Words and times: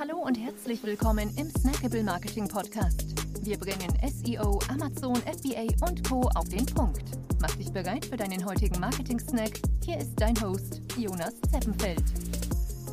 Hallo 0.00 0.16
und 0.16 0.34
herzlich 0.34 0.82
willkommen 0.82 1.30
im 1.36 1.50
Snackable 1.50 2.02
Marketing 2.02 2.48
Podcast. 2.48 3.04
Wir 3.44 3.58
bringen 3.58 3.92
SEO, 4.02 4.58
Amazon, 4.70 5.16
FBA 5.16 5.66
und 5.86 6.08
Co. 6.08 6.22
auf 6.36 6.48
den 6.48 6.64
Punkt. 6.64 7.02
Mach 7.38 7.54
dich 7.56 7.70
bereit 7.70 8.06
für 8.06 8.16
deinen 8.16 8.42
heutigen 8.46 8.80
Marketing-Snack. 8.80 9.60
Hier 9.84 9.98
ist 9.98 10.12
dein 10.16 10.40
Host, 10.40 10.80
Jonas 10.96 11.34
Zeppenfeld. 11.52 12.02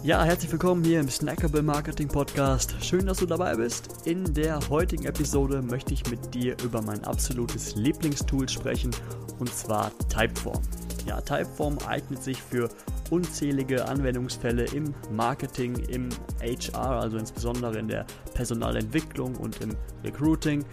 Ja, 0.03 0.21
herzlich 0.25 0.51
willkommen 0.51 0.83
hier 0.83 0.99
im 0.99 1.09
Snackable 1.09 1.61
Marketing 1.61 2.09
Podcast. 2.09 2.75
Schön, 2.81 3.05
dass 3.05 3.19
du 3.19 3.25
dabei 3.25 3.55
bist. 3.55 4.05
In 4.05 4.33
der 4.33 4.59
heutigen 4.67 5.05
Episode 5.05 5.61
möchte 5.61 5.93
ich 5.93 6.05
mit 6.11 6.33
dir 6.33 6.57
über 6.61 6.81
mein 6.81 7.05
absolutes 7.05 7.75
Lieblingstool 7.75 8.49
sprechen 8.49 8.91
und 9.39 9.53
zwar 9.53 9.97
Typeform. 10.09 10.61
Ja, 11.05 11.21
Typeform 11.21 11.77
eignet 11.87 12.21
sich 12.21 12.41
für 12.41 12.67
unzählige 13.09 13.87
Anwendungsfälle 13.87 14.65
im 14.65 14.93
Marketing, 15.11 15.75
im 15.89 16.09
HR, 16.41 17.01
also 17.01 17.17
insbesondere 17.17 17.79
in 17.79 17.87
der 17.87 18.05
Personalentwicklung 18.33 19.35
und 19.35 19.61
im 19.61 19.75
Recruiting, 20.03 20.65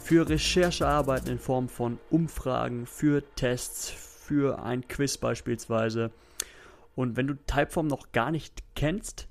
für 0.00 0.28
Recherchearbeiten 0.28 1.30
in 1.30 1.38
Form 1.38 1.68
von 1.68 1.98
Umfragen, 2.10 2.86
für 2.86 3.22
Tests, 3.36 3.90
für 3.90 4.62
ein 4.62 4.86
Quiz 4.86 5.16
beispielsweise. 5.16 6.10
Und 6.94 7.16
wenn 7.16 7.26
du 7.26 7.34
Typeform 7.46 7.86
noch 7.86 8.12
gar 8.12 8.30
nicht 8.30 8.62
kennst, 8.74 9.28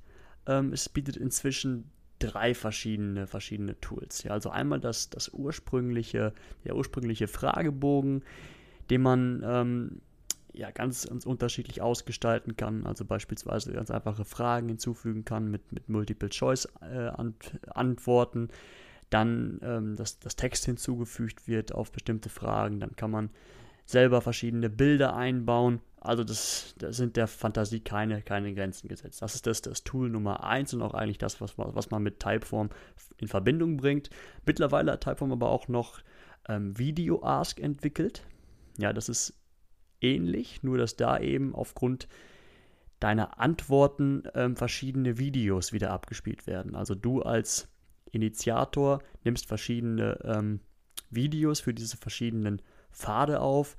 ähm, 0.48 0.74
es 0.74 0.90
bietet 0.90 1.18
inzwischen 1.18 1.90
drei 2.20 2.54
verschiedene, 2.54 3.28
verschiedene 3.28 3.80
Tools. 3.82 4.24
Ja, 4.24 4.32
also 4.32 4.50
einmal 4.50 4.80
das, 4.80 5.10
das 5.10 5.30
ursprüngliche, 5.30 6.34
der 6.64 6.76
ursprüngliche 6.76 7.28
Fragebogen, 7.28 8.24
den 8.90 9.02
man 9.02 9.44
ähm, 9.46 10.02
ja, 10.54 10.72
ganz, 10.72 11.08
ganz 11.08 11.26
unterschiedlich 11.26 11.82
ausgestalten 11.82 12.56
kann. 12.56 12.86
Also 12.86 13.04
beispielsweise 13.06 13.74
ganz 13.74 13.92
einfache 13.92 14.26
Fragen 14.26 14.70
hinzufügen 14.70 15.26
kann 15.26 15.50
mit, 15.50 15.72
mit 15.72 15.90
Multiple-Choice-Antworten. 15.90 18.50
Äh, 18.50 18.54
dann, 19.10 19.60
ähm, 19.64 19.96
dass 19.96 20.20
das 20.20 20.36
Text 20.36 20.66
hinzugefügt 20.66 21.48
wird 21.48 21.74
auf 21.74 21.92
bestimmte 21.92 22.30
Fragen. 22.30 22.80
Dann 22.80 22.96
kann 22.96 23.12
man 23.12 23.30
selber 23.86 24.22
verschiedene 24.22 24.70
Bilder 24.70 25.16
einbauen. 25.16 25.82
Also 26.00 26.24
das, 26.24 26.76
das 26.80 26.98
sind 26.98 27.16
der 27.16 27.28
Fantasie 27.28 27.80
keine, 27.80 28.22
keine 28.22 28.54
Grenzen 28.54 28.88
gesetzt. 28.88 29.22
Das 29.22 29.36
ist 29.36 29.46
das, 29.46 29.62
das 29.62 29.84
Tool 29.84 30.10
Nummer 30.10 30.44
1 30.44 30.74
und 30.74 30.82
auch 30.82 30.94
eigentlich 30.94 31.18
das, 31.18 31.42
was, 31.42 31.58
was 31.58 31.92
man 31.92 32.04
mit 32.04 32.20
Typeform 32.20 32.70
in 33.18 33.28
Verbindung 33.28 33.78
bringt. 33.78 34.10
Mittlerweile 34.46 34.94
hat 34.94 35.02
Typeform 35.02 35.32
aber 35.32 35.50
auch 35.50 35.68
noch 35.68 36.00
ähm, 36.50 36.78
Video 36.78 37.24
Ask 37.24 37.60
entwickelt. 37.60 38.26
Ja, 38.78 38.94
das 38.94 39.10
ist 39.10 39.34
ähnlich, 40.04 40.64
nur 40.64 40.78
dass 40.78 40.96
da 40.96 41.18
eben 41.20 41.56
aufgrund 41.56 42.08
deiner 43.00 43.40
Antworten 43.40 44.24
ähm, 44.34 44.56
verschiedene 44.56 45.18
Videos 45.18 45.74
wieder 45.74 45.92
abgespielt 45.92 46.48
werden. 46.48 46.76
Also 46.76 46.96
du 46.96 47.22
als 47.22 47.68
Initiator 48.12 49.02
nimmst 49.24 49.48
verschiedene 49.48 50.20
ähm, 50.24 50.60
Videos 51.10 51.60
für 51.60 51.74
diese 51.74 51.98
verschiedenen 51.98 52.62
Pfade 52.92 53.42
auf, 53.42 53.76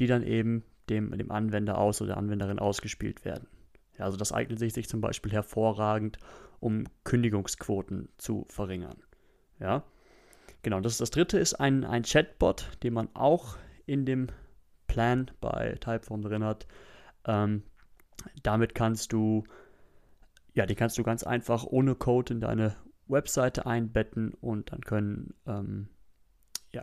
die 0.00 0.06
dann 0.06 0.22
eben 0.22 0.64
dem, 0.88 1.16
dem 1.16 1.30
Anwender 1.30 1.78
aus 1.78 2.00
oder 2.00 2.08
der 2.08 2.16
Anwenderin 2.16 2.58
ausgespielt 2.58 3.24
werden. 3.24 3.46
Ja, 3.98 4.04
also 4.04 4.16
das 4.16 4.32
eignet 4.32 4.58
sich, 4.58 4.72
sich 4.72 4.88
zum 4.88 5.00
Beispiel 5.00 5.32
hervorragend, 5.32 6.18
um 6.60 6.84
Kündigungsquoten 7.04 8.08
zu 8.18 8.46
verringern. 8.48 8.96
Ja, 9.58 9.84
genau. 10.62 10.80
Das, 10.80 10.98
das 10.98 11.10
dritte 11.10 11.38
ist 11.38 11.54
ein, 11.54 11.84
ein 11.84 12.02
Chatbot, 12.02 12.68
den 12.82 12.94
man 12.94 13.08
auch 13.14 13.56
in 13.86 14.04
dem 14.04 14.28
Plan 14.96 15.30
bei 15.42 15.76
Typeform 15.78 16.22
drin 16.22 16.42
hat. 16.42 16.66
Ähm, 17.26 17.64
damit 18.42 18.74
kannst 18.74 19.12
du, 19.12 19.44
ja, 20.54 20.64
die 20.64 20.74
kannst 20.74 20.96
du 20.96 21.02
ganz 21.02 21.22
einfach 21.22 21.64
ohne 21.64 21.94
Code 21.94 22.32
in 22.32 22.40
deine 22.40 22.76
Webseite 23.06 23.66
einbetten 23.66 24.32
und 24.32 24.72
dann 24.72 24.80
können 24.80 25.34
ähm, 25.46 25.88
ja, 26.72 26.82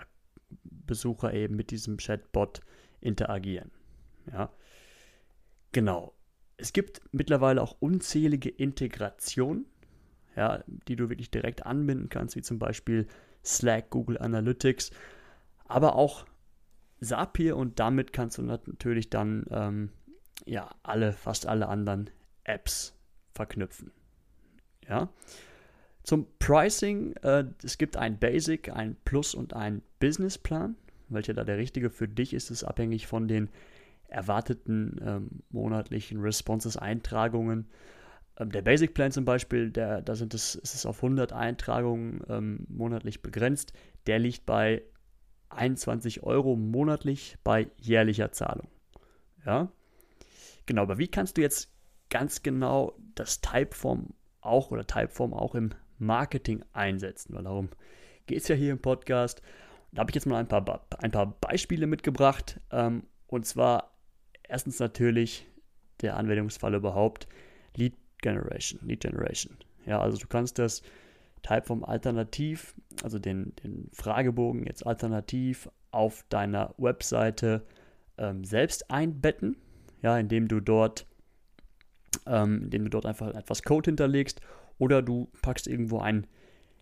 Besucher 0.61 1.33
eben 1.33 1.55
mit 1.55 1.71
diesem 1.71 1.98
Chatbot 1.98 2.61
interagieren. 3.02 3.71
Ja, 4.32 4.52
genau. 5.71 6.14
Es 6.58 6.71
gibt 6.71 7.02
mittlerweile 7.11 7.64
auch 7.64 7.77
unzählige 7.80 8.49
Integrationen, 8.49 9.66
ja, 10.36 10.64
die 10.67 10.95
du 10.95 11.10
wirklich 11.10 11.32
direkt 11.32 11.66
anbinden 11.66 12.10
kannst, 12.10 12.36
wie 12.36 12.43
zum 12.43 12.60
Beispiel 12.60 13.08
Slack, 13.43 13.89
Google 13.89 14.20
Analytics, 14.20 14.92
aber 15.66 15.95
auch 15.95 16.27
Zapier 17.03 17.58
und 17.58 17.80
damit 17.80 18.14
kannst 18.14 18.37
du 18.37 18.41
natürlich 18.41 19.09
dann 19.09 19.45
ähm, 19.52 19.89
ja 20.45 20.69
alle, 20.83 21.14
fast 21.14 21.47
alle 21.47 21.67
anderen 21.67 22.09
Apps 22.43 22.97
verknüpfen. 23.31 23.91
Ja. 24.87 25.09
Zum 26.03 26.27
Pricing, 26.39 27.13
äh, 27.21 27.45
es 27.63 27.77
gibt 27.77 27.95
ein 27.95 28.19
Basic, 28.19 28.69
ein 28.69 28.97
Plus 29.05 29.33
und 29.33 29.53
ein 29.53 29.81
Businessplan. 29.99 30.75
Welcher 31.09 31.33
da 31.33 31.43
der 31.43 31.58
richtige 31.58 31.89
für 31.89 32.08
dich 32.08 32.33
ist, 32.33 32.52
ist 32.52 32.63
abhängig 32.63 33.08
von 33.08 33.27
den 33.27 33.49
erwarteten 34.08 34.99
ähm, 35.03 35.30
monatlichen 35.49 36.19
Responses, 36.21 36.77
Eintragungen. 36.77 37.67
Ähm, 38.37 38.52
der 38.52 38.61
Basic 38.61 38.93
Plan 38.93 39.11
zum 39.11 39.25
Beispiel, 39.25 39.71
der, 39.71 40.02
da 40.02 40.15
sind 40.15 40.33
es, 40.33 40.55
ist 40.55 40.75
es 40.75 40.86
auf 40.86 40.97
100 40.97 41.33
Eintragungen 41.33 42.21
ähm, 42.30 42.65
monatlich 42.67 43.21
begrenzt. 43.21 43.73
Der 44.05 44.19
liegt 44.19 44.45
bei 44.45 44.83
21 45.58 46.23
Euro 46.23 46.55
monatlich 46.55 47.37
bei 47.43 47.67
jährlicher 47.77 48.31
Zahlung. 48.31 48.67
Ja, 49.45 49.71
genau, 50.65 50.83
aber 50.83 50.97
wie 50.97 51.08
kannst 51.08 51.37
du 51.37 51.41
jetzt 51.41 51.73
ganz 52.09 52.43
genau 52.43 52.97
das 53.15 53.41
Typeform 53.41 54.13
auch 54.42 54.71
oder 54.71 54.86
Typeform 54.86 55.33
auch 55.33 55.55
im 55.55 55.71
Marketing 55.97 56.63
einsetzen? 56.73 57.33
Weil 57.36 57.43
darum 57.43 57.69
geht 58.25 58.42
es 58.42 58.47
ja 58.47 58.55
hier 58.55 58.71
im 58.71 58.80
Podcast. 58.80 59.42
Da 59.92 60.02
habe 60.02 60.11
ich 60.11 60.15
jetzt 60.15 60.25
mal 60.25 60.37
ein 60.37 60.47
paar, 60.47 60.86
ein 60.99 61.11
paar 61.11 61.27
Beispiele 61.39 61.87
mitgebracht. 61.87 62.59
Ähm, 62.71 63.03
und 63.27 63.45
zwar 63.45 63.95
erstens 64.43 64.80
natürlich 64.80 65.45
der 66.02 66.17
Anwendungsfall 66.17 66.73
überhaupt 66.73 67.27
Lead 67.75 67.95
Generation. 68.21 68.80
Lead 68.83 69.02
Generation. 69.02 69.58
Ja, 69.86 69.99
also 69.99 70.17
du 70.17 70.27
kannst 70.27 70.59
das 70.59 70.81
Typeform 71.43 71.83
alternativ, 71.83 72.73
also 73.04 73.20
den, 73.20 73.54
den 73.64 73.89
Fragebogen 73.93 74.65
jetzt 74.65 74.87
alternativ 74.87 75.70
auf 75.92 76.26
deiner 76.30 76.73
Webseite 76.77 77.65
ähm, 78.17 78.43
selbst 78.43 78.89
einbetten, 78.89 79.58
ja, 80.02 80.17
indem 80.17 80.48
du 80.48 80.59
dort, 80.59 81.05
ähm, 82.26 82.64
indem 82.64 82.86
du 82.86 82.89
dort 82.89 83.05
einfach 83.05 83.33
etwas 83.36 83.61
Code 83.61 83.89
hinterlegst 83.89 84.42
oder 84.80 85.02
du 85.02 85.30
packst 85.42 85.67
irgendwo 85.67 85.99
einen 85.99 86.27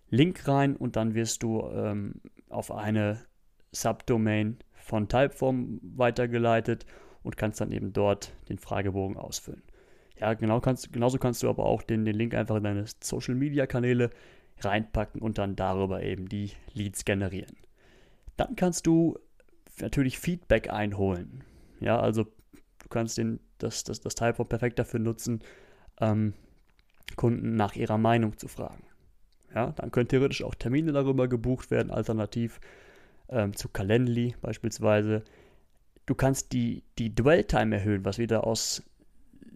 Link 0.09 0.47
rein 0.47 0.75
und 0.75 0.95
dann 0.95 1.16
wirst 1.16 1.43
du 1.43 1.61
ähm, 1.73 2.22
auf 2.49 2.72
eine 2.72 3.19
Subdomain 3.72 4.57
von 4.73 5.07
Typeform 5.07 5.79
weitergeleitet 5.81 6.85
und 7.23 7.38
kannst 7.38 7.61
dann 7.61 7.72
eben 7.72 7.93
dort 7.93 8.33
den 8.49 8.57
Fragebogen 8.57 9.17
ausfüllen. 9.17 9.63
Ja, 10.19 10.33
genau 10.33 10.59
kannst, 10.59 10.93
genauso 10.93 11.17
kannst 11.17 11.41
du 11.41 11.49
aber 11.49 11.66
auch 11.66 11.81
den, 11.81 12.05
den 12.05 12.16
Link 12.16 12.35
einfach 12.35 12.57
in 12.57 12.63
deine 12.63 12.85
Social 13.01 13.35
Media 13.35 13.66
Kanäle 13.66 14.11
reinpacken 14.66 15.22
und 15.22 15.38
dann 15.38 15.55
darüber 15.55 16.03
eben 16.03 16.27
die 16.27 16.51
Leads 16.73 17.05
generieren. 17.05 17.55
Dann 18.38 18.55
kannst 18.55 18.88
du 18.88 19.17
natürlich 19.79 20.19
Feedback 20.19 20.72
einholen. 20.72 21.44
Ja, 21.79 21.99
also 21.99 22.23
du 22.23 22.89
kannst 22.89 23.17
den, 23.17 23.39
das, 23.57 23.83
das, 23.83 24.01
das 24.01 24.16
Typeform 24.16 24.47
perfekt 24.47 24.79
dafür 24.79 24.99
nutzen, 24.99 25.41
ähm, 25.99 26.33
Kunden 27.16 27.55
nach 27.55 27.75
ihrer 27.75 27.97
Meinung 27.97 28.38
zu 28.38 28.47
fragen. 28.47 28.83
Ja, 29.53 29.72
dann 29.72 29.91
können 29.91 30.07
theoretisch 30.07 30.44
auch 30.44 30.55
Termine 30.55 30.93
darüber 30.93 31.28
gebucht 31.28 31.72
werden, 31.72 31.91
alternativ 31.91 32.61
ähm, 33.29 33.55
zu 33.55 33.67
Calendly 33.69 34.35
beispielsweise. 34.41 35.23
Du 36.05 36.16
kannst 36.16 36.53
die, 36.53 36.83
die 36.97 37.13
Dwell-Time 37.13 37.75
erhöhen, 37.75 38.05
was 38.05 38.17
wieder 38.17 38.47
aus 38.47 38.83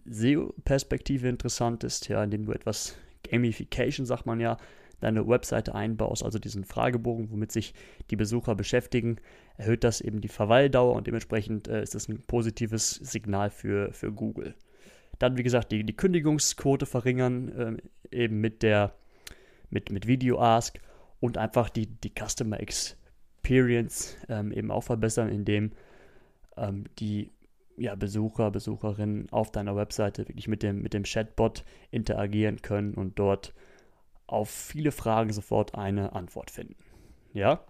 SEO-Perspektive 0.04 1.28
interessant 1.28 1.82
ist, 1.84 2.08
ja, 2.08 2.22
indem 2.22 2.46
du 2.46 2.52
etwas 2.52 2.96
Gamification, 3.30 4.06
sagt 4.06 4.26
man 4.26 4.40
ja, 4.40 4.56
deine 5.00 5.26
Webseite 5.28 5.74
einbaust, 5.74 6.24
also 6.24 6.38
diesen 6.38 6.64
Fragebogen, 6.64 7.30
womit 7.30 7.52
sich 7.52 7.74
die 8.10 8.16
Besucher 8.16 8.54
beschäftigen, 8.54 9.16
erhöht 9.56 9.84
das 9.84 10.00
eben 10.00 10.20
die 10.20 10.28
Verweildauer 10.28 10.94
und 10.94 11.06
dementsprechend 11.06 11.68
äh, 11.68 11.82
ist 11.82 11.94
das 11.94 12.08
ein 12.08 12.22
positives 12.26 12.90
Signal 12.90 13.50
für, 13.50 13.92
für 13.92 14.12
Google. 14.12 14.54
Dann, 15.18 15.36
wie 15.36 15.42
gesagt, 15.42 15.72
die, 15.72 15.84
die 15.84 15.96
Kündigungsquote 15.96 16.86
verringern, 16.86 17.80
äh, 18.12 18.16
eben 18.16 18.40
mit 18.40 18.62
der 18.62 18.94
mit, 19.70 19.90
mit 19.90 20.06
Video 20.06 20.40
Ask 20.40 20.78
und 21.20 21.38
einfach 21.38 21.70
die, 21.70 21.86
die 21.86 22.12
Customer 22.12 22.60
Experience 22.60 24.16
ähm, 24.28 24.52
eben 24.52 24.70
auch 24.70 24.82
verbessern, 24.82 25.28
indem 25.28 25.72
ähm, 26.56 26.84
die 26.98 27.30
ja, 27.76 27.94
Besucher, 27.94 28.50
Besucherinnen 28.50 29.28
auf 29.30 29.50
deiner 29.52 29.76
Webseite 29.76 30.28
wirklich 30.28 30.48
mit 30.48 30.62
dem, 30.62 30.82
mit 30.82 30.94
dem 30.94 31.02
Chatbot 31.02 31.64
interagieren 31.90 32.62
können 32.62 32.94
und 32.94 33.18
dort 33.18 33.52
auf 34.26 34.50
viele 34.50 34.92
Fragen 34.92 35.32
sofort 35.32 35.74
eine 35.74 36.14
Antwort 36.14 36.50
finden. 36.50 36.76
Ja? 37.32 37.64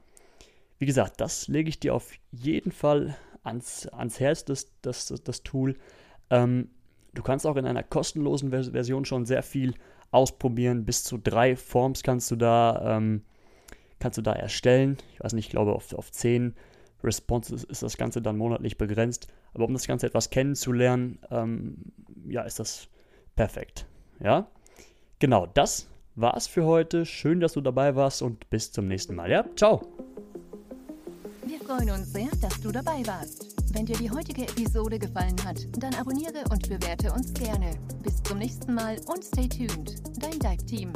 Wie 0.79 0.87
gesagt, 0.87 1.21
das 1.21 1.49
lege 1.49 1.69
ich 1.69 1.81
dir 1.81 1.95
auf 1.95 2.13
jeden 2.33 2.73
Fall 2.73 3.17
ans, 3.43 3.87
ans 3.89 4.21
Herz, 4.21 4.45
das, 4.45 4.73
das, 4.83 5.07
das, 5.07 5.43
Tool. 5.43 5.77
Ähm, 6.31 6.71
du 7.15 7.23
kannst 7.23 7.47
auch 7.47 7.57
in 7.57 7.67
einer 7.67 7.83
kostenlosen 7.83 8.51
Version 8.51 9.05
schon 9.05 9.25
sehr 9.25 9.43
viel 9.43 9.75
ausprobieren. 10.11 10.85
Bis 10.85 11.05
zu 11.05 11.19
drei 11.19 11.57
Forms 11.57 12.03
kannst 12.03 12.31
du 12.31 12.37
da, 12.37 12.97
ähm, 12.97 13.23
kannst 13.99 14.19
du 14.19 14.23
da 14.23 14.33
erstellen. 14.33 14.99
Ich 15.15 15.21
weiß 15.21 15.33
nicht, 15.33 15.47
ich 15.47 15.51
glaube 15.51 15.75
auf, 15.75 15.93
auf 15.95 16.11
zehn 16.11 16.55
Responses 17.03 17.65
ist 17.65 17.83
das 17.83 17.97
Ganze 17.97 18.21
dann 18.21 18.37
monatlich 18.37 18.79
begrenzt. 18.79 19.29
Aber 19.55 19.65
um 19.65 19.73
das 19.73 19.87
Ganze 19.87 20.07
etwas 20.07 20.31
kennenzulernen, 20.31 21.19
ähm, 21.31 21.93
ja, 22.29 22.43
ist 22.43 22.59
das 22.59 22.89
perfekt. 23.37 23.87
Ja, 24.21 24.51
genau, 25.19 25.47
das 25.47 25.89
war's 26.17 26.47
für 26.47 26.65
heute. 26.65 27.07
Schön, 27.07 27.41
dass 27.41 27.53
du 27.53 27.61
dabei 27.61 27.95
warst 27.95 28.23
und 28.23 28.49
bis 28.51 28.73
zum 28.73 28.89
nächsten 28.89 29.15
Mal. 29.15 29.31
Ja, 29.31 29.45
ciao. 29.55 29.81
Wir 31.47 31.61
freuen 31.61 31.91
uns 31.91 32.13
sehr, 32.13 32.29
dass 32.41 32.61
du 32.61 32.73
dabei 32.73 33.07
warst. 33.07 33.55
Wenn 33.73 33.87
dir 33.87 33.97
die 33.97 34.11
heutige 34.11 34.43
Episode 34.43 34.99
gefallen 34.99 35.37
hat, 35.45 35.59
dann 35.79 35.95
abonniere 35.95 36.45
und 36.51 36.69
bewerte 36.69 37.13
uns 37.13 37.33
gerne. 37.35 37.73
Bis 38.03 38.23
zum 38.23 38.39
nächsten 38.39 38.75
Mal 38.75 38.97
und 39.07 39.23
stay 39.23 39.49
tuned. 39.49 39.95
Dein 40.19 40.39
Dive 40.39 40.65
Team. 40.67 40.93